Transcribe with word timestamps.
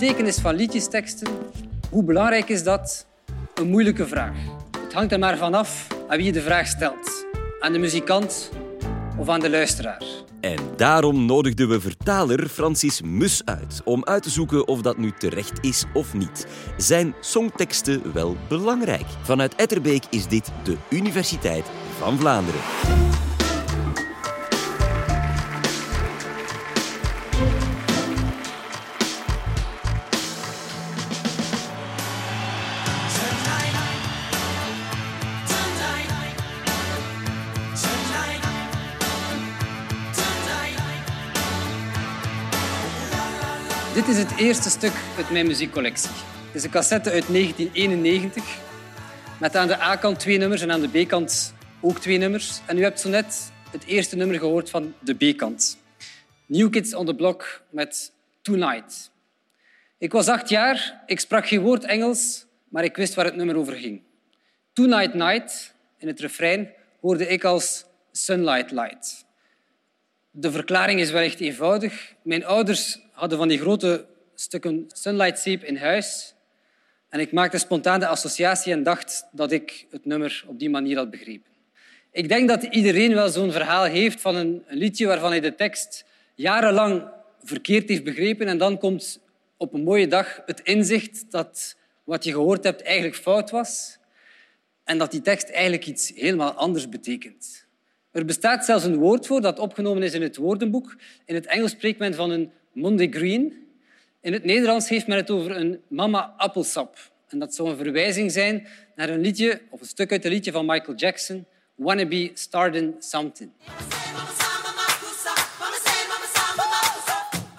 betekenis 0.00 0.38
van 0.38 0.54
liedjesteksten, 0.54 1.28
hoe 1.90 2.04
belangrijk 2.04 2.48
is 2.48 2.62
dat? 2.62 3.06
Een 3.54 3.68
moeilijke 3.68 4.06
vraag. 4.06 4.36
Het 4.82 4.92
hangt 4.92 5.12
er 5.12 5.18
maar 5.18 5.36
vanaf 5.36 5.86
aan 6.08 6.16
wie 6.16 6.26
je 6.26 6.32
de 6.32 6.40
vraag 6.40 6.66
stelt. 6.66 7.26
Aan 7.58 7.72
de 7.72 7.78
muzikant 7.78 8.50
of 9.18 9.28
aan 9.28 9.40
de 9.40 9.50
luisteraar. 9.50 10.02
En 10.40 10.58
daarom 10.76 11.24
nodigden 11.24 11.68
we 11.68 11.80
vertaler 11.80 12.48
Francis 12.48 13.02
Mus 13.02 13.42
uit 13.44 13.80
om 13.84 14.04
uit 14.04 14.22
te 14.22 14.30
zoeken 14.30 14.68
of 14.68 14.82
dat 14.82 14.96
nu 14.96 15.12
terecht 15.18 15.64
is 15.64 15.84
of 15.92 16.14
niet. 16.14 16.46
Zijn 16.76 17.14
songteksten 17.20 18.12
wel 18.12 18.36
belangrijk? 18.48 19.06
Vanuit 19.22 19.54
Etterbeek 19.54 20.04
is 20.10 20.26
dit 20.26 20.50
de 20.62 20.76
Universiteit 20.90 21.64
van 21.98 22.18
Vlaanderen. 22.18 22.60
Dit 44.00 44.08
is 44.08 44.18
het 44.18 44.36
eerste 44.36 44.70
stuk 44.70 44.92
uit 45.16 45.30
mijn 45.30 45.46
muziekcollectie. 45.46 46.10
Het 46.46 46.54
is 46.54 46.64
een 46.64 46.70
cassette 46.70 47.10
uit 47.10 47.26
1991 47.26 48.44
met 49.40 49.56
aan 49.56 49.66
de 49.66 49.80
A-kant 49.80 50.18
twee 50.18 50.38
nummers 50.38 50.62
en 50.62 50.72
aan 50.72 50.80
de 50.80 51.04
B-kant 51.04 51.54
ook 51.80 51.98
twee 51.98 52.18
nummers. 52.18 52.60
En 52.66 52.78
u 52.78 52.82
hebt 52.82 53.00
zo 53.00 53.08
net 53.08 53.52
het 53.70 53.84
eerste 53.84 54.16
nummer 54.16 54.38
gehoord 54.38 54.70
van 54.70 54.94
de 55.00 55.14
B-kant. 55.14 55.78
New 56.46 56.70
Kids 56.70 56.94
on 56.94 57.06
the 57.06 57.14
Block 57.14 57.62
met 57.70 58.12
Tonight. 58.42 59.10
Ik 59.98 60.12
was 60.12 60.28
acht 60.28 60.48
jaar, 60.48 61.02
ik 61.06 61.20
sprak 61.20 61.46
geen 61.46 61.60
woord 61.60 61.84
Engels, 61.84 62.46
maar 62.68 62.84
ik 62.84 62.96
wist 62.96 63.14
waar 63.14 63.24
het 63.24 63.36
nummer 63.36 63.56
over 63.56 63.72
ging. 63.72 64.02
Tonight 64.72 65.14
Night, 65.14 65.74
in 65.98 66.08
het 66.08 66.20
refrein, 66.20 66.72
hoorde 67.00 67.28
ik 67.28 67.44
als 67.44 67.84
Sunlight 68.12 68.70
Light. 68.70 69.24
De 70.30 70.50
verklaring 70.50 71.00
is 71.00 71.10
wel 71.10 71.22
echt 71.22 71.40
eenvoudig. 71.40 72.14
Mijn 72.22 72.44
ouders 72.44 72.98
hadden 73.20 73.38
van 73.38 73.48
die 73.48 73.58
grote 73.58 74.06
stukken 74.34 74.84
Sunlight 74.88 75.46
in 75.46 75.76
huis. 75.76 76.34
En 77.08 77.20
ik 77.20 77.32
maakte 77.32 77.58
spontaan 77.58 78.00
de 78.00 78.06
associatie 78.06 78.72
en 78.72 78.82
dacht 78.82 79.26
dat 79.32 79.52
ik 79.52 79.86
het 79.90 80.04
nummer 80.04 80.44
op 80.46 80.58
die 80.58 80.70
manier 80.70 80.96
had 80.96 81.10
begrepen. 81.10 81.50
Ik 82.12 82.28
denk 82.28 82.48
dat 82.48 82.62
iedereen 82.62 83.14
wel 83.14 83.28
zo'n 83.28 83.52
verhaal 83.52 83.84
heeft 83.84 84.20
van 84.20 84.36
een, 84.36 84.62
een 84.66 84.78
liedje 84.78 85.06
waarvan 85.06 85.30
hij 85.30 85.40
de 85.40 85.54
tekst 85.54 86.04
jarenlang 86.34 87.08
verkeerd 87.42 87.88
heeft 87.88 88.04
begrepen 88.04 88.46
en 88.46 88.58
dan 88.58 88.78
komt 88.78 89.20
op 89.56 89.74
een 89.74 89.82
mooie 89.82 90.06
dag 90.06 90.42
het 90.46 90.60
inzicht 90.60 91.30
dat 91.30 91.76
wat 92.04 92.24
je 92.24 92.32
gehoord 92.32 92.64
hebt 92.64 92.82
eigenlijk 92.82 93.16
fout 93.16 93.50
was 93.50 93.98
en 94.84 94.98
dat 94.98 95.10
die 95.10 95.22
tekst 95.22 95.48
eigenlijk 95.48 95.86
iets 95.86 96.12
helemaal 96.14 96.52
anders 96.52 96.88
betekent. 96.88 97.66
Er 98.10 98.24
bestaat 98.24 98.64
zelfs 98.64 98.84
een 98.84 98.96
woord 98.96 99.26
voor 99.26 99.40
dat 99.40 99.58
opgenomen 99.58 100.02
is 100.02 100.14
in 100.14 100.22
het 100.22 100.36
woordenboek. 100.36 100.96
In 101.24 101.34
het 101.34 101.46
Engels 101.46 101.70
spreekt 101.70 101.98
men 101.98 102.14
van 102.14 102.30
een 102.30 102.52
Monday 102.72 103.08
Green. 103.10 103.68
In 104.20 104.32
het 104.32 104.44
Nederlands 104.44 104.88
heeft 104.88 105.06
men 105.06 105.16
het 105.16 105.30
over 105.30 105.56
een 105.56 105.80
mama 105.88 106.34
appelsap. 106.36 106.98
En 107.28 107.38
dat 107.38 107.54
zou 107.54 107.68
een 107.70 107.76
verwijzing 107.76 108.32
zijn 108.32 108.66
naar 108.96 109.08
een 109.08 109.20
liedje, 109.20 109.60
of 109.70 109.80
een 109.80 109.86
stuk 109.86 110.12
uit 110.12 110.24
een 110.24 110.30
liedje 110.30 110.52
van 110.52 110.66
Michael 110.66 110.96
Jackson, 110.96 111.46
Wanna 111.74 112.06
Be 112.06 112.30
Starting 112.34 112.94
Something. 112.98 113.50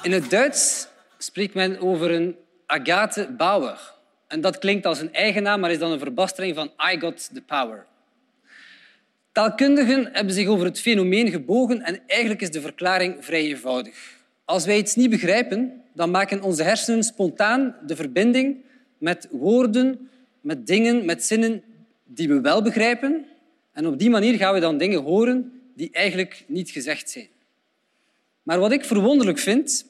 In 0.02 0.12
het 0.12 0.30
Duits 0.30 0.88
spreekt 1.17 1.54
men 1.54 1.80
over 1.80 2.12
een 2.12 2.36
Agathe 2.66 3.32
Bauer. 3.38 3.94
En 4.28 4.42
dat 4.42 4.59
klinkt 4.59 4.86
als 4.86 5.00
een 5.00 5.14
eigen 5.14 5.44
naam, 5.44 5.60
maar 5.60 5.71
is 5.71 5.80
dan 5.80 5.92
een 5.92 6.00
verbastering 6.00 6.55
van 6.55 6.71
I 6.94 7.00
Got 7.00 7.30
the 7.33 7.42
Power. 7.42 7.86
Taalkundigen 9.32 10.10
hebben 10.11 10.33
zich 10.33 10.48
over 10.48 10.66
het 10.66 10.80
fenomeen 10.80 11.30
gebogen 11.30 11.82
en 11.82 12.02
eigenlijk 12.08 12.42
is 12.42 12.52
de 12.52 12.61
verklaring 12.61 13.26
vrij 13.26 13.42
eenvoudig. 13.42 14.20
Als 14.45 14.65
wij 14.65 14.77
iets 14.77 14.95
niet 14.95 15.09
begrijpen, 15.09 15.81
dan 15.93 16.11
maken 16.11 16.41
onze 16.41 16.63
hersenen 16.63 17.03
spontaan 17.03 17.75
de 17.85 17.95
verbinding 17.95 18.65
met 18.97 19.27
woorden, 19.31 20.09
met 20.41 20.67
dingen, 20.67 21.05
met 21.05 21.23
zinnen 21.23 21.63
die 22.03 22.27
we 22.27 22.41
wel 22.41 22.61
begrijpen. 22.61 23.25
En 23.71 23.87
op 23.87 23.99
die 23.99 24.09
manier 24.09 24.37
gaan 24.37 24.53
we 24.53 24.59
dan 24.59 24.77
dingen 24.77 25.02
horen 25.02 25.61
die 25.75 25.91
eigenlijk 25.91 26.43
niet 26.47 26.69
gezegd 26.69 27.09
zijn. 27.09 27.27
Maar 28.43 28.59
wat 28.59 28.71
ik 28.71 28.85
verwonderlijk 28.85 29.39
vind, 29.39 29.85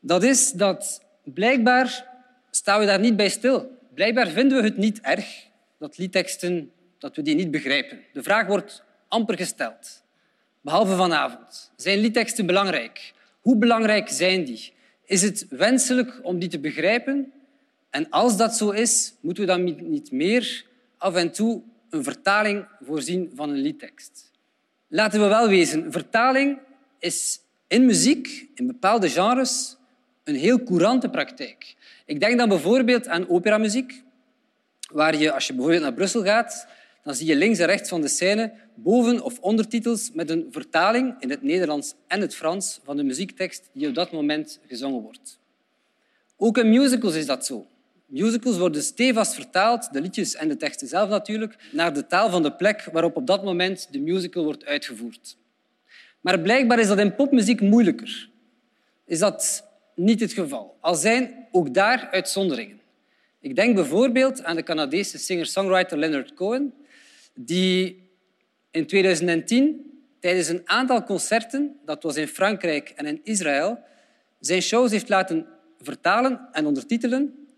dat 0.00 0.22
is 0.22 0.52
dat 0.52 1.02
blijkbaar 1.24 2.06
staan 2.50 2.80
we 2.80 2.86
daar 2.86 3.00
niet 3.00 3.16
bij 3.16 3.28
stil. 3.28 3.78
Blijkbaar 3.94 4.28
vinden 4.28 4.58
we 4.58 4.64
het 4.64 4.76
niet 4.76 5.00
erg 5.00 5.46
dat 5.78 5.98
liedteksten 5.98 6.72
dat 6.98 7.16
we 7.16 7.22
die 7.22 7.34
niet 7.34 7.50
begrijpen. 7.50 8.00
De 8.12 8.22
vraag 8.22 8.46
wordt 8.46 8.82
amper 9.08 9.36
gesteld. 9.36 10.02
Behalve 10.60 10.96
vanavond. 10.96 11.72
Zijn 11.76 11.98
liedteksten 11.98 12.46
belangrijk? 12.46 13.12
Hoe 13.40 13.56
belangrijk 13.56 14.08
zijn 14.08 14.44
die? 14.44 14.72
Is 15.04 15.22
het 15.22 15.46
wenselijk 15.48 16.20
om 16.22 16.38
die 16.38 16.48
te 16.48 16.58
begrijpen? 16.58 17.32
En 17.90 18.10
als 18.10 18.36
dat 18.36 18.56
zo 18.56 18.70
is, 18.70 19.14
moeten 19.20 19.46
we 19.46 19.50
dan 19.50 19.64
niet 19.90 20.10
meer 20.10 20.64
af 20.96 21.14
en 21.14 21.32
toe 21.32 21.62
een 21.90 22.04
vertaling 22.04 22.66
voorzien 22.80 23.30
van 23.34 23.50
een 23.50 23.60
liedtekst? 23.60 24.30
Laten 24.88 25.20
we 25.20 25.26
wel 25.26 25.48
wezen, 25.48 25.92
vertaling 25.92 26.58
is 26.98 27.40
in 27.66 27.84
muziek, 27.84 28.48
in 28.54 28.66
bepaalde 28.66 29.08
genres, 29.08 29.76
een 30.24 30.34
heel 30.34 30.62
courante 30.62 31.08
praktijk. 31.08 31.74
Ik 32.06 32.20
denk 32.20 32.38
dan 32.38 32.48
bijvoorbeeld 32.48 33.08
aan 33.08 33.28
operamuziek, 33.28 34.02
waar 34.92 35.16
je, 35.16 35.32
als 35.32 35.46
je 35.46 35.52
bijvoorbeeld 35.52 35.82
naar 35.82 35.94
Brussel 35.94 36.24
gaat, 36.24 36.66
dan 37.02 37.14
zie 37.14 37.26
je 37.26 37.36
links 37.36 37.58
en 37.58 37.66
rechts 37.66 37.88
van 37.88 38.00
de 38.00 38.08
scène 38.08 38.52
boven- 38.74 39.22
of 39.22 39.38
ondertitels 39.38 40.10
met 40.12 40.30
een 40.30 40.46
vertaling 40.50 41.14
in 41.18 41.30
het 41.30 41.42
Nederlands 41.42 41.94
en 42.06 42.20
het 42.20 42.34
Frans 42.34 42.80
van 42.84 42.96
de 42.96 43.02
muziektekst 43.02 43.70
die 43.72 43.88
op 43.88 43.94
dat 43.94 44.12
moment 44.12 44.60
gezongen 44.68 45.00
wordt. 45.00 45.38
Ook 46.36 46.58
in 46.58 46.70
musicals 46.70 47.14
is 47.14 47.26
dat 47.26 47.46
zo. 47.46 47.66
Musicals 48.06 48.58
worden 48.58 48.82
stevast 48.82 49.34
vertaald, 49.34 49.92
de 49.92 50.00
liedjes 50.00 50.34
en 50.34 50.48
de 50.48 50.56
teksten 50.56 50.88
zelf 50.88 51.08
natuurlijk, 51.08 51.56
naar 51.72 51.94
de 51.94 52.06
taal 52.06 52.30
van 52.30 52.42
de 52.42 52.52
plek 52.52 52.88
waarop 52.92 53.16
op 53.16 53.26
dat 53.26 53.44
moment 53.44 53.88
de 53.90 54.00
musical 54.00 54.44
wordt 54.44 54.64
uitgevoerd. 54.64 55.36
Maar 56.20 56.40
blijkbaar 56.40 56.78
is 56.78 56.88
dat 56.88 56.98
in 56.98 57.14
popmuziek 57.14 57.60
moeilijker. 57.60 58.30
Is 59.04 59.18
dat 59.18 59.68
niet 59.94 60.20
het 60.20 60.32
geval? 60.32 60.76
Al 60.80 60.94
zijn 60.94 61.46
ook 61.50 61.74
daar 61.74 62.08
uitzonderingen. 62.10 62.80
Ik 63.40 63.56
denk 63.56 63.74
bijvoorbeeld 63.74 64.44
aan 64.44 64.56
de 64.56 64.62
Canadese 64.62 65.18
singer-songwriter 65.18 65.98
Leonard 65.98 66.34
Cohen, 66.34 66.74
die 67.34 68.08
in 68.70 68.86
2010 68.86 69.90
tijdens 70.20 70.48
een 70.48 70.62
aantal 70.64 71.04
concerten, 71.04 71.76
dat 71.84 72.02
was 72.02 72.16
in 72.16 72.28
Frankrijk 72.28 72.88
en 72.88 73.06
in 73.06 73.20
Israël, 73.22 73.78
zijn 74.40 74.62
shows 74.62 74.90
heeft 74.90 75.08
laten 75.08 75.46
vertalen 75.80 76.48
en 76.52 76.66
ondertitelen 76.66 77.48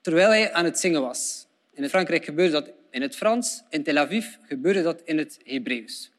terwijl 0.00 0.28
hij 0.28 0.52
aan 0.52 0.64
het 0.64 0.78
zingen 0.78 1.00
was. 1.00 1.46
In 1.72 1.88
Frankrijk 1.88 2.24
gebeurde 2.24 2.52
dat 2.52 2.72
in 2.90 3.02
het 3.02 3.16
Frans, 3.16 3.62
in 3.70 3.82
Tel 3.82 3.96
Aviv 3.96 4.26
gebeurde 4.42 4.82
dat 4.82 5.02
in 5.04 5.18
het 5.18 5.38
Hebreeuws. 5.44 6.10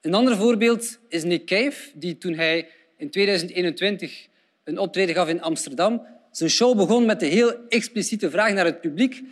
Een 0.00 0.14
ander 0.14 0.36
voorbeeld 0.36 0.98
is 1.08 1.24
Nick 1.24 1.46
Cave, 1.46 1.90
die 1.94 2.18
toen 2.18 2.34
hij 2.34 2.68
in 2.96 3.10
2021 3.10 4.26
een 4.64 4.78
optreden 4.78 5.14
gaf 5.14 5.28
in 5.28 5.42
Amsterdam, 5.42 6.06
zijn 6.30 6.50
show 6.50 6.76
begon 6.76 7.04
met 7.04 7.20
de 7.20 7.26
heel 7.26 7.68
expliciete 7.68 8.30
vraag 8.30 8.52
naar 8.52 8.64
het 8.64 8.80
publiek 8.80 9.22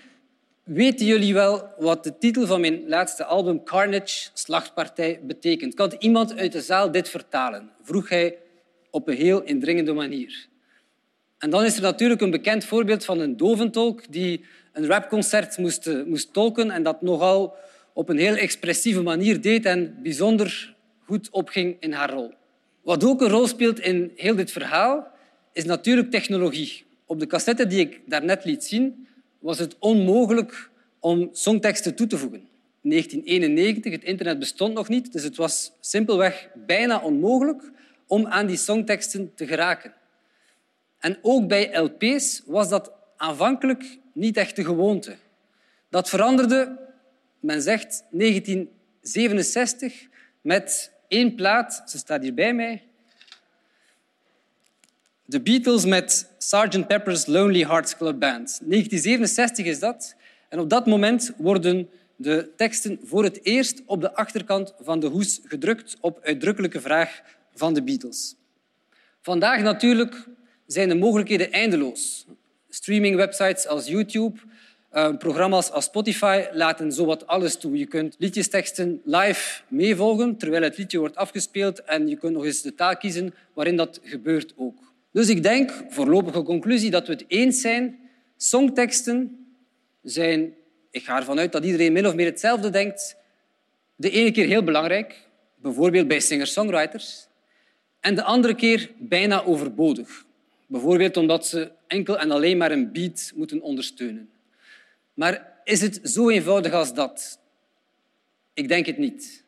Weten 0.62 1.06
jullie 1.06 1.34
wel 1.34 1.70
wat 1.78 2.04
de 2.04 2.18
titel 2.18 2.46
van 2.46 2.60
mijn 2.60 2.88
laatste 2.88 3.24
album 3.24 3.64
Carnage, 3.64 4.30
Slachtpartij, 4.32 5.20
betekent? 5.22 5.74
Kan 5.74 5.92
iemand 5.98 6.36
uit 6.36 6.52
de 6.52 6.60
zaal 6.60 6.90
dit 6.90 7.08
vertalen? 7.08 7.70
vroeg 7.82 8.08
hij 8.08 8.38
op 8.90 9.08
een 9.08 9.16
heel 9.16 9.42
indringende 9.42 9.92
manier. 9.92 10.46
En 11.38 11.50
dan 11.50 11.64
is 11.64 11.76
er 11.76 11.82
natuurlijk 11.82 12.20
een 12.20 12.30
bekend 12.30 12.64
voorbeeld 12.64 13.04
van 13.04 13.20
een 13.20 13.36
doventolk 13.36 14.12
die 14.12 14.44
een 14.72 14.86
rapconcert 14.86 15.58
moest, 15.58 15.86
eh, 15.86 16.02
moest 16.04 16.32
tolken 16.32 16.70
en 16.70 16.82
dat 16.82 17.02
nogal 17.02 17.54
op 17.92 18.08
een 18.08 18.18
heel 18.18 18.36
expressieve 18.36 19.02
manier 19.02 19.40
deed 19.40 19.64
en 19.64 19.96
bijzonder 20.02 20.74
goed 21.04 21.30
opging 21.30 21.76
in 21.80 21.92
haar 21.92 22.10
rol. 22.10 22.32
Wat 22.82 23.04
ook 23.04 23.20
een 23.20 23.28
rol 23.28 23.46
speelt 23.46 23.80
in 23.80 24.12
heel 24.16 24.34
dit 24.34 24.52
verhaal, 24.52 25.06
is 25.52 25.64
natuurlijk 25.64 26.10
technologie. 26.10 26.84
Op 27.06 27.20
de 27.20 27.26
cassette 27.26 27.66
die 27.66 27.80
ik 27.80 28.00
daarnet 28.06 28.44
liet 28.44 28.64
zien, 28.64 29.06
was 29.42 29.58
het 29.58 29.76
onmogelijk 29.78 30.70
om 30.98 31.28
songteksten 31.32 31.94
toe 31.94 32.06
te 32.06 32.18
voegen. 32.18 32.48
In 32.82 32.90
1991, 32.90 33.92
het 33.92 34.04
internet 34.04 34.38
bestond 34.38 34.74
nog 34.74 34.88
niet, 34.88 35.12
dus 35.12 35.22
het 35.22 35.36
was 35.36 35.72
simpelweg 35.80 36.48
bijna 36.54 37.00
onmogelijk 37.00 37.70
om 38.06 38.26
aan 38.26 38.46
die 38.46 38.56
songteksten 38.56 39.34
te 39.34 39.46
geraken. 39.46 39.94
En 40.98 41.18
ook 41.22 41.48
bij 41.48 41.78
LP's 41.78 42.42
was 42.46 42.68
dat 42.68 42.92
aanvankelijk 43.16 43.98
niet 44.12 44.36
echt 44.36 44.56
de 44.56 44.64
gewoonte. 44.64 45.16
Dat 45.88 46.08
veranderde, 46.08 46.78
men 47.40 47.62
zegt, 47.62 48.04
1967 48.10 50.08
met 50.40 50.92
één 51.08 51.34
plaat, 51.34 51.82
ze 51.86 51.98
staat 51.98 52.22
hier 52.22 52.34
bij 52.34 52.54
mij, 52.54 52.82
De 55.24 55.40
Beatles 55.40 55.84
met 55.84 56.28
Sgt. 56.38 56.86
Pepper's 56.86 57.26
Lonely 57.26 57.64
Hearts 57.64 57.96
Club 57.96 58.18
Band. 58.18 58.60
1967 58.64 59.66
is 59.66 59.78
dat. 59.78 60.14
En 60.48 60.58
op 60.58 60.70
dat 60.70 60.86
moment 60.86 61.32
worden 61.36 61.88
de 62.16 62.48
teksten 62.56 63.00
voor 63.04 63.24
het 63.24 63.44
eerst 63.44 63.82
op 63.86 64.00
de 64.00 64.14
achterkant 64.14 64.74
van 64.80 65.00
de 65.00 65.06
hoes 65.06 65.40
gedrukt 65.44 65.96
op 66.00 66.20
uitdrukkelijke 66.22 66.80
vraag 66.80 67.22
van 67.54 67.74
de 67.74 67.82
Beatles. 67.82 68.34
Vandaag 69.20 69.62
natuurlijk 69.62 70.28
zijn 70.66 70.88
de 70.88 70.94
mogelijkheden 70.94 71.52
eindeloos. 71.52 72.26
Streamingwebsites 72.68 73.66
als 73.66 73.86
YouTube, 73.86 74.40
eh, 74.90 75.16
programma's 75.16 75.70
als 75.70 75.84
Spotify 75.84 76.44
laten 76.52 76.92
zowat 76.92 77.26
alles 77.26 77.56
toe. 77.56 77.76
Je 77.76 77.86
kunt 77.86 78.16
liedjesteksten 78.18 79.00
live 79.04 79.62
meevolgen 79.68 80.36
terwijl 80.36 80.62
het 80.62 80.78
liedje 80.78 80.98
wordt 80.98 81.16
afgespeeld 81.16 81.82
en 81.82 82.08
je 82.08 82.16
kunt 82.16 82.32
nog 82.32 82.44
eens 82.44 82.62
de 82.62 82.74
taal 82.74 82.96
kiezen 82.96 83.34
waarin 83.54 83.76
dat 83.76 84.00
gebeurt 84.02 84.52
ook. 84.56 84.91
Dus 85.12 85.28
ik 85.28 85.42
denk, 85.42 85.84
voorlopige 85.88 86.42
conclusie, 86.42 86.90
dat 86.90 87.06
we 87.06 87.12
het 87.12 87.24
eens 87.28 87.60
zijn. 87.60 87.98
Songteksten 88.36 89.46
zijn, 90.02 90.54
ik 90.90 91.04
ga 91.04 91.16
ervan 91.16 91.38
uit 91.38 91.52
dat 91.52 91.64
iedereen 91.64 91.92
min 91.92 92.06
of 92.06 92.14
meer 92.14 92.26
hetzelfde 92.26 92.70
denkt, 92.70 93.16
de 93.96 94.10
ene 94.10 94.30
keer 94.30 94.46
heel 94.46 94.64
belangrijk, 94.64 95.28
bijvoorbeeld 95.54 96.08
bij 96.08 96.20
singer-songwriters, 96.20 97.26
en 98.00 98.14
de 98.14 98.22
andere 98.22 98.54
keer 98.54 98.90
bijna 98.98 99.44
overbodig. 99.44 100.24
Bijvoorbeeld 100.66 101.16
omdat 101.16 101.46
ze 101.46 101.70
enkel 101.86 102.18
en 102.18 102.30
alleen 102.30 102.56
maar 102.56 102.70
een 102.70 102.92
beat 102.92 103.32
moeten 103.34 103.60
ondersteunen. 103.60 104.30
Maar 105.14 105.60
is 105.64 105.80
het 105.80 106.00
zo 106.02 106.28
eenvoudig 106.28 106.72
als 106.72 106.94
dat? 106.94 107.38
Ik 108.54 108.68
denk 108.68 108.86
het 108.86 108.98
niet. 108.98 109.44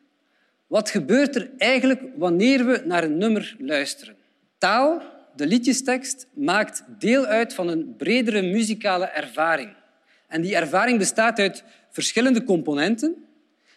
Wat 0.67 0.89
gebeurt 0.89 1.35
er 1.35 1.51
eigenlijk 1.57 2.01
wanneer 2.15 2.65
we 2.65 2.81
naar 2.85 3.03
een 3.03 3.17
nummer 3.17 3.55
luisteren? 3.59 4.15
Taal, 4.57 5.01
de 5.35 5.47
liedjestekst, 5.47 6.27
maakt 6.33 6.83
deel 6.99 7.25
uit 7.25 7.53
van 7.53 7.67
een 7.67 7.95
bredere 7.97 8.41
muzikale 8.41 9.05
ervaring. 9.05 9.73
En 10.27 10.41
die 10.41 10.55
ervaring 10.55 10.97
bestaat 10.97 11.39
uit 11.39 11.63
verschillende 11.89 12.43
componenten. 12.43 13.15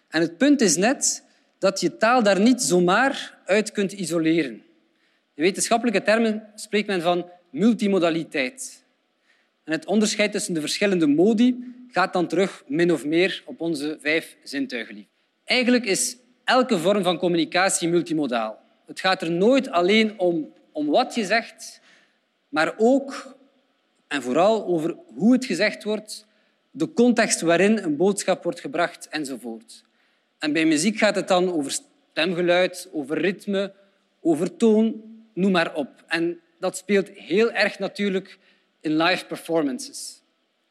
En 0.09 0.21
het 0.21 0.37
punt 0.37 0.61
is 0.61 0.77
net 0.77 1.25
dat 1.59 1.81
je 1.81 1.97
taal 1.97 2.23
daar 2.23 2.41
niet 2.41 2.63
zomaar 2.63 3.39
uit 3.45 3.73
kunt 3.73 3.93
isoleren. 3.93 4.63
In 5.35 5.43
wetenschappelijke 5.45 6.03
termen 6.03 6.43
spreekt 6.55 6.87
men 6.87 7.03
van 7.03 7.31
multimodaliteit. 7.51 8.85
En 9.65 9.73
het 9.73 9.87
onderscheid 9.87 10.33
tussen 10.33 10.55
de 10.55 10.61
verschillende 10.61 11.07
modi 11.07 11.75
gaat 11.91 12.13
dan 12.13 12.27
terug 12.27 12.63
min 12.67 12.93
of 12.93 13.05
meer 13.05 13.43
op 13.45 13.61
onze 13.61 13.99
vijf 14.01 14.37
zintuigen. 14.43 15.07
Eigenlijk 15.45 15.85
is 15.85 16.17
elke 16.45 16.79
vorm 16.79 17.03
van 17.03 17.19
communicatie 17.19 17.89
multimodaal. 17.89 18.59
Het 18.87 19.01
gaat 19.01 19.23
er 19.23 19.31
nooit 19.31 19.71
alleen 19.71 20.19
om, 20.19 20.53
om 20.73 20.87
wat 20.87 21.15
je 21.15 21.25
zegt, 21.25 21.81
maar 22.49 22.75
ook 22.77 23.37
en 24.09 24.23
vooral 24.23 24.67
over 24.67 24.97
hoe 25.15 25.33
het 25.33 25.45
gezegd 25.45 25.85
wordt, 25.85 26.27
de 26.71 26.93
context 26.93 27.41
waarin 27.41 27.79
een 27.79 27.97
boodschap 27.97 28.43
wordt 28.43 28.61
gebracht 28.61 29.09
enzovoort. 29.09 29.85
En 30.39 30.53
bij 30.53 30.65
muziek 30.67 30.99
gaat 30.99 31.15
het 31.15 31.29
dan 31.29 31.53
over 31.53 31.71
stemgeluid, 32.13 32.89
over 32.93 33.19
ritme, 33.19 33.73
over 34.21 34.57
toon, 34.57 35.03
noem 35.35 35.51
maar 35.51 35.75
op. 35.75 36.05
En 36.07 36.41
dat 36.59 36.77
speelt 36.77 37.09
heel 37.09 37.53
erg 37.53 37.79
natuurlijk 37.79 38.39
in 38.81 38.97
live 38.97 39.27
performances. 39.27 40.23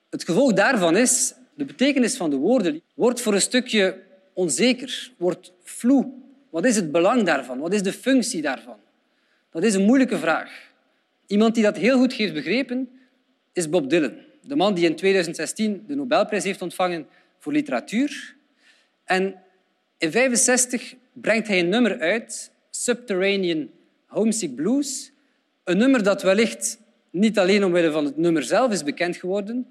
Het 0.10 0.24
gevolg 0.24 0.54
daarvan 0.54 0.98
is, 0.98 1.34
de 1.54 1.66
betekenis 1.66 2.18
van 2.18 2.30
de 2.30 2.36
woorden 2.36 2.82
wordt 2.96 3.22
voor 3.22 3.34
een 3.34 3.42
stukje 3.42 4.04
onzeker, 4.34 5.12
wordt 5.18 5.54
vloe. 5.64 6.12
Wat 6.50 6.66
is 6.66 6.76
het 6.76 6.92
belang 6.92 7.24
daarvan? 7.24 7.60
Wat 7.60 7.74
is 7.74 7.84
de 7.84 7.94
functie 7.94 8.42
daarvan? 8.42 8.78
Dat 9.57 9.65
is 9.65 9.74
een 9.74 9.86
moeilijke 9.86 10.18
vraag. 10.18 10.71
Iemand 11.27 11.54
die 11.54 11.63
dat 11.63 11.77
heel 11.77 11.98
goed 11.98 12.13
heeft 12.13 12.33
begrepen, 12.33 12.89
is 13.54 13.69
Bob 13.69 13.89
Dylan. 13.89 14.13
De 14.42 14.56
man 14.56 14.74
die 14.74 14.86
in 14.86 14.95
2016 14.95 15.83
de 15.88 15.95
Nobelprijs 15.95 16.44
heeft 16.44 16.62
ontvangen 16.62 17.07
voor 17.39 17.51
literatuur. 17.54 18.36
En 19.04 19.24
in 19.98 20.12
1965 20.12 20.95
brengt 21.13 21.48
hij 21.48 21.59
een 21.59 21.69
nummer 21.69 22.00
uit, 22.00 22.51
Subterranean 22.69 23.69
Homesick 24.06 24.56
Blues. 24.56 25.12
Een 25.63 25.77
nummer 25.77 26.03
dat 26.03 26.21
wellicht 26.21 26.80
niet 27.10 27.39
alleen 27.39 27.63
omwille 27.63 27.92
van 27.92 28.06
het 28.06 28.18
nummer 28.18 28.44
zelf 28.44 28.71
is 28.71 28.83
bekend 28.83 29.15
geworden, 29.15 29.68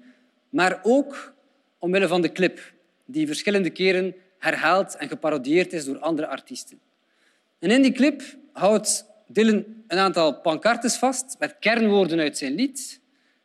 maar 0.49 0.79
ook 0.83 1.33
omwille 1.79 2.07
van 2.07 2.21
de 2.21 2.31
clip, 2.31 2.73
die 3.05 3.27
verschillende 3.27 3.69
keren 3.69 4.15
herhaald 4.37 4.95
en 4.95 5.07
geparodieerd 5.07 5.73
is 5.73 5.85
door 5.85 5.99
andere 5.99 6.27
artiesten. 6.27 6.79
En 7.59 7.71
in 7.71 7.81
die 7.81 7.91
clip 7.91 8.21
houdt 8.51 9.15
Dylan 9.27 9.65
een 9.87 9.97
aantal 9.97 10.41
pancartes 10.41 10.95
vast 10.95 11.35
met 11.39 11.55
kernwoorden 11.59 12.19
uit 12.19 12.37
zijn 12.37 12.55
lied, 12.55 13.01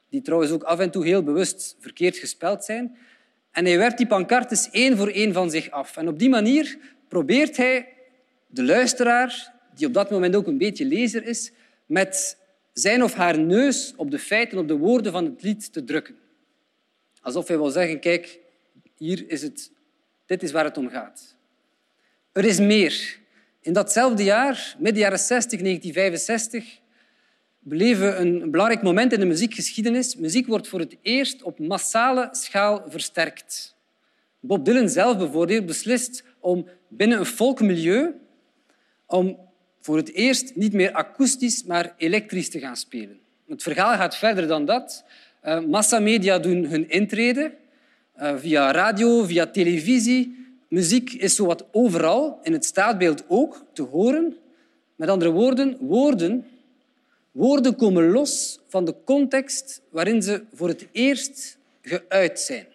die 0.08 0.22
trouwens 0.22 0.52
ook 0.52 0.62
af 0.62 0.78
en 0.78 0.90
toe 0.90 1.04
heel 1.04 1.22
bewust 1.22 1.76
verkeerd 1.80 2.16
gespeld 2.16 2.64
zijn. 2.64 2.96
En 3.50 3.64
hij 3.64 3.78
werpt 3.78 3.98
die 3.98 4.06
pancartes 4.06 4.70
één 4.70 4.96
voor 4.96 5.08
één 5.08 5.32
van 5.32 5.50
zich 5.50 5.70
af. 5.70 5.96
En 5.96 6.08
op 6.08 6.18
die 6.18 6.28
manier 6.28 6.78
probeert 7.08 7.56
hij 7.56 7.88
de 8.46 8.62
luisteraar, 8.62 9.52
die 9.74 9.86
op 9.86 9.94
dat 9.94 10.10
moment 10.10 10.36
ook 10.36 10.46
een 10.46 10.58
beetje 10.58 10.84
lezer 10.84 11.26
is, 11.26 11.52
met 11.86 12.38
zijn 12.72 13.02
of 13.02 13.14
haar 13.14 13.38
neus 13.38 13.92
op 13.96 14.10
de 14.10 14.18
feiten, 14.18 14.58
op 14.58 14.68
de 14.68 14.76
woorden 14.76 15.12
van 15.12 15.24
het 15.24 15.42
lied 15.42 15.72
te 15.72 15.84
drukken. 15.84 16.14
Alsof 17.20 17.48
hij 17.48 17.56
wil 17.56 17.70
zeggen, 17.70 18.00
kijk, 18.00 18.38
hier 18.96 19.24
is 19.30 19.42
het, 19.42 19.70
dit 20.26 20.42
is 20.42 20.52
waar 20.52 20.64
het 20.64 20.76
om 20.76 20.88
gaat. 20.88 21.36
Er 22.32 22.44
is 22.44 22.58
meer. 22.58 23.20
In 23.62 23.72
datzelfde 23.72 24.24
jaar, 24.24 24.74
midden 24.78 25.02
jaren 25.02 25.18
60, 25.18 25.60
1965, 25.60 26.78
beleven 27.58 28.06
we 28.06 28.14
een 28.14 28.50
belangrijk 28.50 28.82
moment 28.82 29.12
in 29.12 29.20
de 29.20 29.26
muziekgeschiedenis. 29.26 30.16
Muziek 30.16 30.46
wordt 30.46 30.68
voor 30.68 30.80
het 30.80 30.96
eerst 31.02 31.42
op 31.42 31.58
massale 31.58 32.28
schaal 32.30 32.84
versterkt. 32.88 33.76
Bob 34.40 34.64
Dylan 34.64 34.88
zelf 34.88 35.18
bijvoorbeeld 35.18 35.66
beslist 35.66 36.24
om 36.40 36.68
binnen 36.88 37.18
een 37.18 37.26
volkmilieu 37.26 38.14
om 39.06 39.38
voor 39.80 39.96
het 39.96 40.12
eerst 40.12 40.56
niet 40.56 40.72
meer 40.72 40.92
akoestisch, 40.92 41.64
maar 41.64 41.94
elektrisch 41.96 42.50
te 42.50 42.58
gaan 42.58 42.76
spelen. 42.76 43.20
Het 43.48 43.62
verhaal 43.62 43.96
gaat 43.96 44.16
verder 44.16 44.46
dan 44.46 44.64
dat. 44.64 45.04
Uh, 45.44 45.60
massamedia 45.60 46.38
doen 46.38 46.64
hun 46.64 46.88
intrede 46.88 47.54
uh, 48.16 48.36
via 48.36 48.72
radio, 48.72 49.24
via 49.24 49.46
televisie. 49.46 50.41
Muziek 50.72 51.12
is 51.12 51.34
zowat 51.34 51.64
overal, 51.72 52.38
in 52.42 52.52
het 52.52 52.64
staatbeeld 52.64 53.24
ook, 53.28 53.64
te 53.72 53.82
horen. 53.82 54.36
Met 54.96 55.08
andere 55.08 55.30
woorden, 55.30 55.76
woorden, 55.80 56.46
woorden 57.32 57.76
komen 57.76 58.10
los 58.10 58.60
van 58.68 58.84
de 58.84 58.94
context 59.04 59.80
waarin 59.90 60.22
ze 60.22 60.42
voor 60.54 60.68
het 60.68 60.86
eerst 60.92 61.58
geuit 61.82 62.40
zijn, 62.40 62.66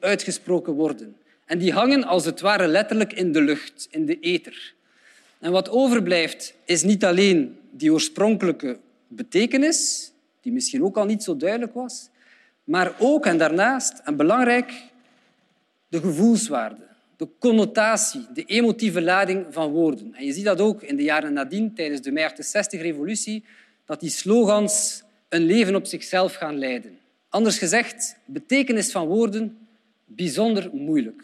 uitgesproken 0.00 0.72
worden. 0.72 1.16
En 1.44 1.58
die 1.58 1.72
hangen 1.72 2.04
als 2.04 2.24
het 2.24 2.40
ware 2.40 2.66
letterlijk 2.66 3.12
in 3.12 3.32
de 3.32 3.42
lucht, 3.42 3.88
in 3.90 4.06
de 4.06 4.20
ether. 4.20 4.74
En 5.38 5.52
wat 5.52 5.68
overblijft 5.70 6.54
is 6.64 6.82
niet 6.82 7.04
alleen 7.04 7.58
die 7.70 7.92
oorspronkelijke 7.92 8.78
betekenis, 9.08 10.10
die 10.40 10.52
misschien 10.52 10.84
ook 10.84 10.96
al 10.96 11.04
niet 11.04 11.22
zo 11.22 11.36
duidelijk 11.36 11.74
was, 11.74 12.08
maar 12.64 12.94
ook 12.98 13.26
en 13.26 13.38
daarnaast, 13.38 13.98
en 14.04 14.16
belangrijk, 14.16 14.72
de 15.88 16.00
gevoelswaarde, 16.00 16.87
de 17.18 17.28
connotatie, 17.38 18.26
de 18.34 18.44
emotieve 18.44 19.02
lading 19.02 19.46
van 19.50 19.70
woorden. 19.70 20.14
En 20.14 20.24
je 20.24 20.32
ziet 20.32 20.44
dat 20.44 20.60
ook 20.60 20.82
in 20.82 20.96
de 20.96 21.02
jaren 21.02 21.32
nadien, 21.32 21.74
tijdens 21.74 22.00
de 22.00 22.12
mei 22.12 22.30
68-revolutie, 22.30 23.44
dat 23.84 24.00
die 24.00 24.10
slogans 24.10 25.02
een 25.28 25.42
leven 25.42 25.74
op 25.74 25.86
zichzelf 25.86 26.34
gaan 26.34 26.58
leiden. 26.58 26.98
Anders 27.28 27.58
gezegd, 27.58 28.16
betekenis 28.24 28.90
van 28.90 29.06
woorden 29.06 29.68
bijzonder 30.04 30.70
moeilijk. 30.72 31.22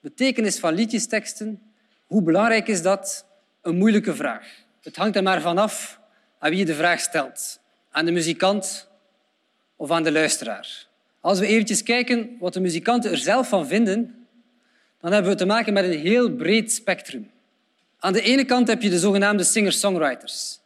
Betekenis 0.00 0.58
van 0.58 0.74
liedjesteksten 0.74 1.60
hoe 2.06 2.22
belangrijk 2.22 2.68
is 2.68 2.82
dat? 2.82 3.26
Een 3.62 3.76
moeilijke 3.76 4.14
vraag. 4.14 4.46
Het 4.82 4.96
hangt 4.96 5.16
er 5.16 5.22
maar 5.22 5.40
vanaf 5.40 6.00
aan 6.38 6.50
wie 6.50 6.58
je 6.58 6.64
de 6.64 6.74
vraag 6.74 7.00
stelt. 7.00 7.60
Aan 7.90 8.04
de 8.04 8.10
muzikant 8.10 8.88
of 9.76 9.90
aan 9.90 10.02
de 10.02 10.12
luisteraar. 10.12 10.86
Als 11.20 11.38
we 11.38 11.46
eventjes 11.46 11.82
kijken 11.82 12.36
wat 12.38 12.52
de 12.52 12.60
muzikanten 12.60 13.10
er 13.10 13.16
zelf 13.16 13.48
van 13.48 13.66
vinden, 13.66 14.23
dan 15.04 15.12
hebben 15.12 15.32
we 15.32 15.38
te 15.38 15.46
maken 15.46 15.72
met 15.72 15.84
een 15.84 15.98
heel 15.98 16.30
breed 16.30 16.72
spectrum. 16.72 17.30
Aan 17.98 18.12
de 18.12 18.22
ene 18.22 18.44
kant 18.44 18.68
heb 18.68 18.82
je 18.82 18.90
de 18.90 18.98
zogenaamde 18.98 19.44
singer-songwriters. 19.44 20.58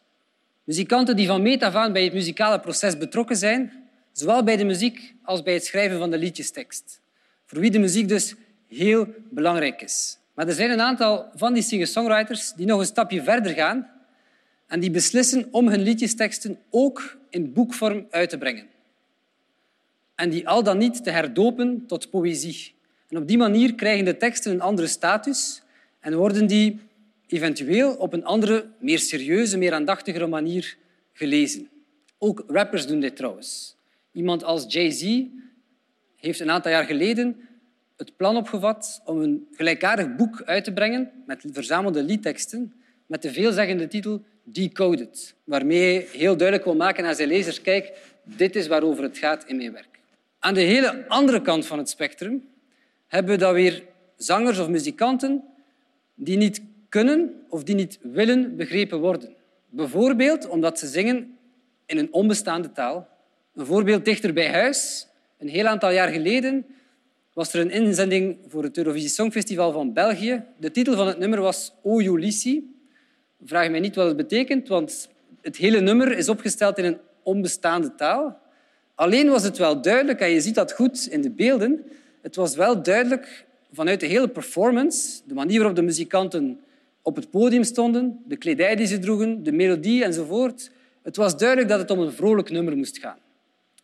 Muzikanten 0.64 1.16
die 1.16 1.26
van 1.26 1.42
meet 1.42 1.62
af 1.62 1.74
aan 1.74 1.92
bij 1.92 2.04
het 2.04 2.12
muzikale 2.12 2.60
proces 2.60 2.98
betrokken 2.98 3.36
zijn, 3.36 3.72
zowel 4.12 4.44
bij 4.44 4.56
de 4.56 4.64
muziek 4.64 5.14
als 5.22 5.42
bij 5.42 5.54
het 5.54 5.64
schrijven 5.64 5.98
van 5.98 6.10
de 6.10 6.18
liedjestekst. 6.18 7.00
Voor 7.44 7.60
wie 7.60 7.70
de 7.70 7.78
muziek 7.78 8.08
dus 8.08 8.34
heel 8.68 9.06
belangrijk 9.30 9.82
is. 9.82 10.18
Maar 10.34 10.48
er 10.48 10.54
zijn 10.54 10.70
een 10.70 10.80
aantal 10.80 11.30
van 11.34 11.52
die 11.52 11.62
singer-songwriters 11.62 12.52
die 12.52 12.66
nog 12.66 12.80
een 12.80 12.86
stapje 12.86 13.22
verder 13.22 13.52
gaan 13.52 13.90
en 14.66 14.80
die 14.80 14.90
beslissen 14.90 15.48
om 15.50 15.68
hun 15.68 15.80
liedjesteksten 15.80 16.58
ook 16.70 17.18
in 17.30 17.52
boekvorm 17.52 18.06
uit 18.10 18.30
te 18.30 18.38
brengen. 18.38 18.66
En 20.14 20.30
die 20.30 20.48
al 20.48 20.62
dan 20.62 20.78
niet 20.78 21.04
te 21.04 21.10
herdopen 21.10 21.84
tot 21.86 22.10
poëzie. 22.10 22.76
En 23.08 23.16
op 23.16 23.28
die 23.28 23.38
manier 23.38 23.74
krijgen 23.74 24.04
de 24.04 24.16
teksten 24.16 24.52
een 24.52 24.60
andere 24.60 24.88
status 24.88 25.62
en 26.00 26.14
worden 26.14 26.46
die 26.46 26.80
eventueel 27.26 27.94
op 27.94 28.12
een 28.12 28.24
andere, 28.24 28.70
meer 28.80 28.98
serieuze, 28.98 29.58
meer 29.58 29.72
aandachtigere 29.72 30.26
manier 30.26 30.76
gelezen. 31.12 31.68
Ook 32.18 32.44
rappers 32.46 32.86
doen 32.86 33.00
dit 33.00 33.16
trouwens. 33.16 33.76
Iemand 34.12 34.44
als 34.44 34.64
Jay-Z 34.68 35.22
heeft 36.16 36.40
een 36.40 36.50
aantal 36.50 36.70
jaar 36.70 36.84
geleden 36.84 37.36
het 37.96 38.16
plan 38.16 38.36
opgevat 38.36 39.02
om 39.04 39.20
een 39.20 39.46
gelijkaardig 39.52 40.16
boek 40.16 40.42
uit 40.44 40.64
te 40.64 40.72
brengen 40.72 41.10
met 41.26 41.44
verzamelde 41.52 42.02
liedteksten 42.02 42.72
met 43.06 43.22
de 43.22 43.32
veelzeggende 43.32 43.88
titel 43.88 44.24
Decoded, 44.44 45.34
waarmee 45.44 46.06
heel 46.12 46.36
duidelijk 46.36 46.66
wil 46.68 46.76
maken 46.76 47.04
aan 47.04 47.14
zijn 47.14 47.28
lezers, 47.28 47.60
kijk, 47.60 47.92
dit 48.22 48.56
is 48.56 48.66
waarover 48.66 49.02
het 49.02 49.18
gaat 49.18 49.44
in 49.46 49.56
mijn 49.56 49.72
werk. 49.72 49.98
Aan 50.38 50.54
de 50.54 50.60
hele 50.60 51.08
andere 51.08 51.42
kant 51.42 51.66
van 51.66 51.78
het 51.78 51.88
spectrum 51.88 52.48
hebben 53.08 53.32
we 53.32 53.38
dan 53.38 53.54
weer 53.54 53.84
zangers 54.16 54.58
of 54.58 54.68
muzikanten 54.68 55.44
die 56.14 56.36
niet 56.36 56.62
kunnen 56.88 57.34
of 57.48 57.62
die 57.64 57.74
niet 57.74 57.98
willen 58.02 58.56
begrepen 58.56 58.98
worden. 58.98 59.34
Bijvoorbeeld 59.68 60.48
omdat 60.48 60.78
ze 60.78 60.86
zingen 60.86 61.38
in 61.86 61.98
een 61.98 62.12
onbestaande 62.12 62.72
taal. 62.72 63.08
Een 63.54 63.66
voorbeeld 63.66 64.04
dichter 64.04 64.32
bij 64.32 64.50
huis. 64.50 65.06
Een 65.38 65.48
heel 65.48 65.66
aantal 65.66 65.90
jaar 65.90 66.08
geleden 66.08 66.66
was 67.32 67.52
er 67.52 67.60
een 67.60 67.70
inzending 67.70 68.38
voor 68.48 68.62
het 68.62 68.76
Eurovisie 68.76 69.08
Songfestival 69.08 69.72
van 69.72 69.92
België. 69.92 70.44
De 70.56 70.70
titel 70.70 70.96
van 70.96 71.06
het 71.06 71.18
nummer 71.18 71.40
was 71.40 71.72
O 71.82 72.00
Ulysses. 72.00 72.58
Vraag 73.44 73.70
mij 73.70 73.80
niet 73.80 73.94
wat 73.94 74.06
het 74.06 74.16
betekent, 74.16 74.68
want 74.68 75.08
het 75.40 75.56
hele 75.56 75.80
nummer 75.80 76.16
is 76.16 76.28
opgesteld 76.28 76.78
in 76.78 76.84
een 76.84 76.98
onbestaande 77.22 77.94
taal. 77.94 78.40
Alleen 78.94 79.28
was 79.28 79.42
het 79.42 79.58
wel 79.58 79.82
duidelijk, 79.82 80.20
en 80.20 80.30
je 80.30 80.40
ziet 80.40 80.54
dat 80.54 80.72
goed 80.72 81.06
in 81.10 81.20
de 81.20 81.30
beelden, 81.30 81.84
het 82.22 82.36
was 82.36 82.56
wel 82.56 82.82
duidelijk 82.82 83.46
vanuit 83.72 84.00
de 84.00 84.06
hele 84.06 84.28
performance, 84.28 85.20
de 85.24 85.34
manier 85.34 85.58
waarop 85.58 85.76
de 85.76 85.82
muzikanten 85.82 86.60
op 87.02 87.16
het 87.16 87.30
podium 87.30 87.64
stonden, 87.64 88.22
de 88.26 88.36
kledij 88.36 88.76
die 88.76 88.86
ze 88.86 88.98
droegen, 88.98 89.42
de 89.42 89.52
melodie 89.52 90.04
enzovoort. 90.04 90.70
Het 91.02 91.16
was 91.16 91.36
duidelijk 91.36 91.68
dat 91.68 91.78
het 91.78 91.90
om 91.90 91.98
een 91.98 92.12
vrolijk 92.12 92.50
nummer 92.50 92.76
moest 92.76 92.98
gaan. 92.98 93.18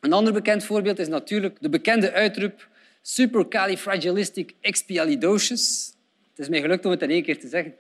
Een 0.00 0.12
ander 0.12 0.32
bekend 0.32 0.64
voorbeeld 0.64 0.98
is 0.98 1.08
natuurlijk 1.08 1.56
de 1.60 1.68
bekende 1.68 2.12
uitroep 2.12 2.68
supercalifragilisticexpialidocious. 3.02 5.92
Het 6.30 6.38
is 6.38 6.48
mij 6.48 6.60
gelukt 6.60 6.84
om 6.84 6.90
het 6.90 7.02
in 7.02 7.10
één 7.10 7.22
keer 7.22 7.40
te 7.40 7.48
zeggen. 7.48 7.74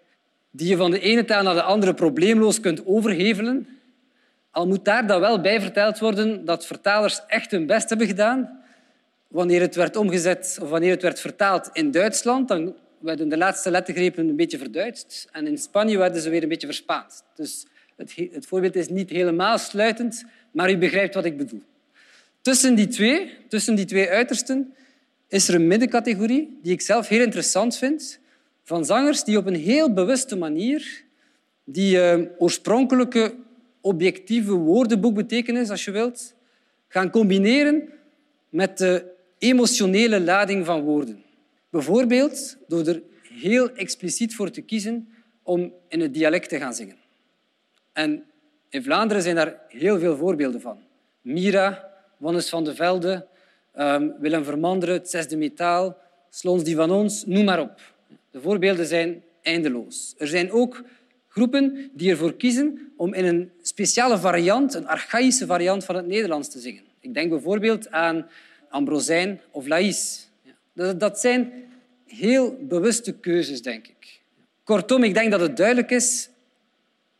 Die 0.50 0.68
je 0.68 0.76
van 0.76 0.90
de 0.90 1.00
ene 1.00 1.24
taal 1.24 1.42
naar 1.42 1.54
de 1.54 1.62
andere 1.62 1.94
probleemloos 1.94 2.60
kunt 2.60 2.86
overhevelen. 2.86 3.68
Al 4.50 4.66
moet 4.66 4.84
daar 4.84 5.06
dan 5.06 5.20
wel 5.20 5.40
bij 5.40 5.60
verteld 5.60 5.98
worden 5.98 6.44
dat 6.44 6.66
vertalers 6.66 7.20
echt 7.26 7.50
hun 7.50 7.66
best 7.66 7.88
hebben 7.88 8.06
gedaan. 8.06 8.63
Wanneer 9.34 9.60
het 9.60 9.74
werd 9.74 9.96
omgezet 9.96 10.58
of 10.62 10.68
wanneer 10.68 10.90
het 10.90 11.02
werd 11.02 11.20
vertaald 11.20 11.70
in 11.72 11.90
Duitsland, 11.90 12.48
dan 12.48 12.74
werden 12.98 13.28
de 13.28 13.36
laatste 13.36 13.70
lettergrepen 13.70 14.28
een 14.28 14.36
beetje 14.36 14.58
verduidst. 14.58 15.28
En 15.32 15.46
in 15.46 15.58
Spanje 15.58 15.98
werden 15.98 16.22
ze 16.22 16.30
weer 16.30 16.42
een 16.42 16.48
beetje 16.48 16.66
verspaand. 16.66 17.22
Dus 17.34 17.66
het, 17.96 18.14
het 18.32 18.46
voorbeeld 18.46 18.76
is 18.76 18.88
niet 18.88 19.10
helemaal 19.10 19.58
sluitend, 19.58 20.24
maar 20.50 20.70
u 20.70 20.78
begrijpt 20.78 21.14
wat 21.14 21.24
ik 21.24 21.36
bedoel. 21.36 21.62
Tussen 22.40 22.74
die 22.74 22.86
twee, 22.86 23.36
tussen 23.48 23.74
die 23.74 23.84
twee 23.84 24.08
uitersten 24.08 24.74
is 25.28 25.48
er 25.48 25.54
een 25.54 25.66
middencategorie 25.66 26.58
die 26.62 26.72
ik 26.72 26.80
zelf 26.80 27.08
heel 27.08 27.22
interessant 27.22 27.76
vind, 27.76 28.18
van 28.62 28.84
zangers 28.84 29.24
die 29.24 29.38
op 29.38 29.46
een 29.46 29.54
heel 29.54 29.92
bewuste 29.92 30.36
manier 30.36 31.04
die 31.64 31.96
uh, 31.96 32.20
oorspronkelijke 32.38 33.34
objectieve 33.80 34.52
woordenboekbetekenis, 34.52 35.70
als 35.70 35.84
je 35.84 35.90
wilt, 35.90 36.34
gaan 36.88 37.10
combineren 37.10 37.88
met 38.48 38.78
de 38.78 39.12
emotionele 39.44 40.20
lading 40.20 40.66
van 40.66 40.82
woorden. 40.82 41.22
Bijvoorbeeld 41.70 42.56
door 42.68 42.86
er 42.86 43.02
heel 43.22 43.70
expliciet 43.70 44.34
voor 44.34 44.50
te 44.50 44.60
kiezen 44.60 45.08
om 45.42 45.72
in 45.88 46.00
het 46.00 46.14
dialect 46.14 46.48
te 46.48 46.58
gaan 46.58 46.74
zingen. 46.74 46.96
En 47.92 48.24
in 48.68 48.82
Vlaanderen 48.82 49.22
zijn 49.22 49.34
daar 49.34 49.60
heel 49.68 49.98
veel 49.98 50.16
voorbeelden 50.16 50.60
van. 50.60 50.78
Mira, 51.20 51.90
Wannes 52.16 52.48
van 52.48 52.64
de 52.64 52.74
Velde, 52.74 53.26
um, 53.78 54.14
Willem 54.20 54.44
Vermanderen, 54.44 54.94
het 54.94 55.10
Zesde 55.10 55.36
Metaal, 55.36 55.96
Slons 56.30 56.64
die 56.64 56.76
van 56.76 56.90
ons, 56.90 57.24
noem 57.26 57.44
maar 57.44 57.60
op. 57.60 57.80
De 58.30 58.40
voorbeelden 58.40 58.86
zijn 58.86 59.22
eindeloos. 59.42 60.14
Er 60.18 60.26
zijn 60.26 60.52
ook 60.52 60.84
groepen 61.28 61.90
die 61.92 62.10
ervoor 62.10 62.34
kiezen 62.34 62.92
om 62.96 63.14
in 63.14 63.24
een 63.24 63.50
speciale 63.62 64.18
variant, 64.18 64.74
een 64.74 64.86
archaïsche 64.86 65.46
variant 65.46 65.84
van 65.84 65.96
het 65.96 66.06
Nederlands 66.06 66.48
te 66.48 66.58
zingen. 66.58 66.82
Ik 67.00 67.14
denk 67.14 67.30
bijvoorbeeld 67.30 67.90
aan 67.90 68.26
Ambrosijn 68.74 69.40
of 69.50 69.66
Laïs. 69.66 70.28
Dat 70.96 71.20
zijn 71.20 71.52
heel 72.06 72.56
bewuste 72.60 73.12
keuzes, 73.12 73.62
denk 73.62 73.86
ik. 73.86 74.20
Kortom, 74.64 75.02
ik 75.02 75.14
denk 75.14 75.30
dat 75.30 75.40
het 75.40 75.56
duidelijk 75.56 75.90
is 75.90 76.28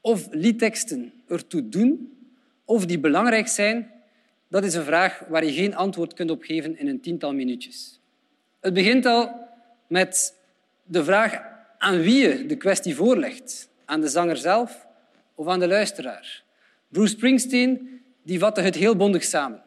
of 0.01 0.29
liedteksten 0.31 1.13
ertoe 1.29 1.69
doen 1.69 2.19
of 2.65 2.87
die 2.87 2.99
belangrijk 2.99 3.49
zijn, 3.49 3.91
dat 4.49 4.65
is 4.65 4.75
een 4.75 4.85
vraag 4.85 5.25
waar 5.29 5.45
je 5.45 5.53
geen 5.53 5.75
antwoord 5.75 6.15
kunt 6.15 6.31
op 6.31 6.43
geven 6.43 6.79
in 6.79 6.89
een 6.89 7.01
tiental 7.01 7.33
minuutjes. 7.33 8.01
Het 8.61 8.75
begint 8.75 9.07
al 9.07 9.49
met 9.87 10.35
de 10.85 11.05
vraag 11.05 11.43
aan 11.79 12.01
wie 12.01 12.29
je 12.29 12.47
de 12.47 12.57
kwestie 12.57 12.95
voorlegt. 12.95 13.69
Aan 13.85 14.01
de 14.01 14.09
zanger 14.09 14.37
zelf 14.37 14.87
of 15.35 15.47
aan 15.47 15.59
de 15.59 15.69
luisteraar. 15.69 16.43
Bruce 16.89 17.13
Springsteen 17.13 18.03
die 18.23 18.39
vatte 18.39 18.61
het 18.61 18.75
heel 18.75 18.97
bondig 18.97 19.25
samen. 19.25 19.63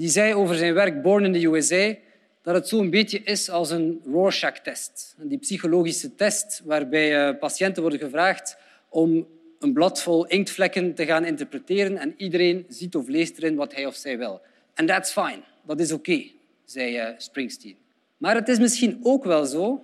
Die 0.00 0.08
zei 0.08 0.34
over 0.34 0.56
zijn 0.56 0.74
werk 0.74 1.02
Born 1.02 1.24
in 1.24 1.32
the 1.32 1.46
USA 1.46 1.94
dat 2.42 2.54
het 2.54 2.68
zo'n 2.68 2.90
beetje 2.90 3.22
is 3.22 3.50
als 3.50 3.70
een 3.70 4.00
Rorschach-test. 4.04 5.14
Die 5.18 5.38
psychologische 5.38 6.14
test 6.14 6.62
waarbij 6.64 7.28
eh, 7.28 7.38
patiënten 7.38 7.82
worden 7.82 8.00
gevraagd 8.00 8.56
om 8.88 9.26
een 9.58 9.72
blad 9.72 10.02
vol 10.02 10.26
inktvlekken 10.26 10.94
te 10.94 11.06
gaan 11.06 11.24
interpreteren 11.24 11.96
en 11.96 12.14
iedereen 12.16 12.66
ziet 12.68 12.96
of 12.96 13.08
leest 13.08 13.36
erin 13.36 13.54
wat 13.54 13.74
hij 13.74 13.86
of 13.86 13.94
zij 13.94 14.18
wil. 14.18 14.40
En 14.74 14.86
that's 14.86 15.12
fine. 15.12 15.42
Dat 15.62 15.80
is 15.80 15.92
oké, 15.92 16.22
zei 16.64 16.96
eh, 16.96 17.08
Springsteen. 17.16 17.76
Maar 18.16 18.34
het 18.34 18.48
is 18.48 18.58
misschien 18.58 19.00
ook 19.02 19.24
wel 19.24 19.44
zo 19.44 19.82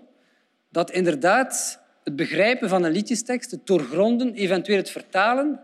dat 0.68 0.90
inderdaad 0.90 1.80
het 2.04 2.16
begrijpen 2.16 2.68
van 2.68 2.84
een 2.84 2.92
liedjestekst, 2.92 3.50
het 3.50 3.66
doorgronden, 3.66 4.34
eventueel 4.34 4.78
het 4.78 4.90
vertalen, 4.90 5.60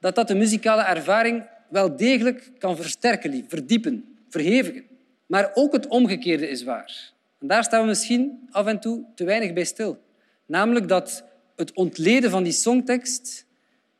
dat 0.00 0.14
dat 0.14 0.28
de 0.28 0.34
muzikale 0.34 0.82
ervaring 0.82 1.44
wel 1.70 1.96
degelijk 1.96 2.50
kan 2.58 2.76
versterken, 2.76 3.44
verdiepen, 3.48 4.16
verhevigen. 4.28 4.84
Maar 5.26 5.50
ook 5.54 5.72
het 5.72 5.86
omgekeerde 5.86 6.48
is 6.48 6.62
waar. 6.62 7.12
En 7.38 7.46
daar 7.46 7.64
staan 7.64 7.80
we 7.80 7.86
misschien 7.86 8.48
af 8.50 8.66
en 8.66 8.80
toe 8.80 9.04
te 9.14 9.24
weinig 9.24 9.52
bij 9.52 9.64
stil. 9.64 10.02
Namelijk 10.46 10.88
dat 10.88 11.24
het 11.56 11.72
ontleden 11.72 12.30
van 12.30 12.42
die 12.42 12.52
songtekst 12.52 13.46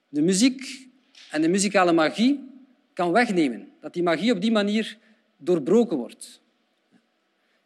de 0.08 0.22
muziek 0.22 0.88
en 1.30 1.42
de 1.42 1.48
muzikale 1.48 1.92
magie 1.92 2.48
kan 2.92 3.12
wegnemen. 3.12 3.68
Dat 3.80 3.92
die 3.92 4.02
magie 4.02 4.32
op 4.32 4.40
die 4.40 4.52
manier 4.52 4.98
doorbroken 5.37 5.96
wordt. 5.96 6.40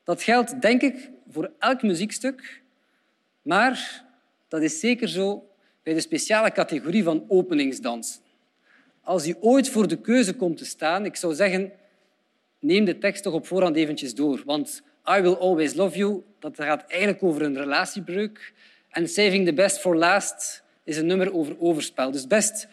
Dat 0.05 0.23
geldt, 0.23 0.61
denk 0.61 0.83
ik, 0.83 1.11
voor 1.29 1.53
elk 1.59 1.83
muziekstuk, 1.83 2.63
maar 3.43 4.05
dat 4.49 4.63
is 4.63 4.81
zeker 4.81 5.09
zo 5.09 5.49
bij 5.83 5.95
de 5.95 6.01
speciale 6.01 6.53
categorie 6.53 7.03
van 7.03 7.25
openingsdansen. 7.29 8.21
Als 9.05 9.25
je 9.25 9.37
ooit 9.41 9.69
voor 9.69 9.89
de 9.89 10.01
keuze 10.01 10.35
komt 10.35 10.57
te 10.57 10.65
staan, 10.65 11.05
ik 11.05 11.17
zou 11.17 11.35
zeggen, 11.35 11.73
neem 12.59 12.85
de 12.85 12.99
tekst 12.99 13.23
toch 13.23 13.33
op 13.33 13.47
voorhand 13.47 13.77
eventjes 13.77 14.15
door. 14.15 14.43
Want 14.45 14.83
I 15.19 15.21
Will 15.21 15.35
Always 15.35 15.75
Love 15.75 15.97
You, 15.97 16.23
dat 16.39 16.57
gaat 16.57 16.85
eigenlijk 16.87 17.23
over 17.23 17.43
een 17.43 17.57
relatiebreuk. 17.57 18.53
En 18.91 19.09
Saving 19.09 19.47
the 19.47 19.53
Best 19.53 19.79
for 19.79 19.97
Last 19.97 20.63
is 20.85 20.97
een 20.97 21.07
nummer 21.07 21.35
over 21.35 21.57
overspel. 21.61 22.11
Dus 22.11 22.27
best 22.27 22.69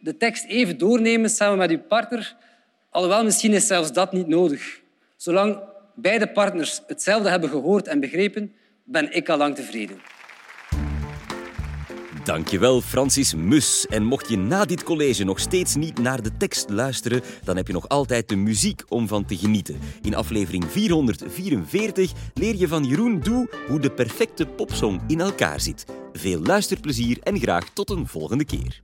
de 0.00 0.16
tekst 0.16 0.44
even 0.44 0.78
doornemen 0.78 1.30
samen 1.30 1.58
met 1.58 1.70
je 1.70 1.78
partner. 1.78 2.36
Alhoewel, 2.90 3.24
misschien 3.24 3.52
is 3.52 3.66
zelfs 3.66 3.92
dat 3.92 4.12
niet 4.12 4.26
nodig. 4.26 4.80
Zolang 5.16 5.60
beide 5.94 6.28
partners 6.28 6.80
hetzelfde 6.86 7.28
hebben 7.28 7.48
gehoord 7.48 7.88
en 7.88 8.00
begrepen, 8.00 8.54
ben 8.84 9.12
ik 9.12 9.28
al 9.28 9.36
lang 9.36 9.54
tevreden. 9.54 10.00
Dankjewel, 12.30 12.80
Francis 12.80 13.34
Mus. 13.34 13.86
En 13.86 14.04
mocht 14.04 14.28
je 14.28 14.36
na 14.36 14.64
dit 14.64 14.82
college 14.82 15.24
nog 15.24 15.40
steeds 15.40 15.74
niet 15.74 15.98
naar 15.98 16.22
de 16.22 16.36
tekst 16.36 16.68
luisteren, 16.68 17.22
dan 17.44 17.56
heb 17.56 17.66
je 17.66 17.72
nog 17.72 17.88
altijd 17.88 18.28
de 18.28 18.36
muziek 18.36 18.82
om 18.88 19.08
van 19.08 19.24
te 19.24 19.36
genieten. 19.36 19.78
In 20.02 20.14
aflevering 20.14 20.64
444 20.68 22.12
leer 22.34 22.56
je 22.56 22.68
van 22.68 22.84
Jeroen 22.84 23.20
Doe 23.20 23.48
hoe 23.68 23.80
de 23.80 23.90
perfecte 23.90 24.46
popsong 24.46 25.00
in 25.06 25.20
elkaar 25.20 25.60
zit. 25.60 25.84
Veel 26.12 26.40
luisterplezier 26.40 27.18
en 27.22 27.40
graag 27.40 27.68
tot 27.72 27.90
een 27.90 28.06
volgende 28.06 28.44
keer. 28.44 28.80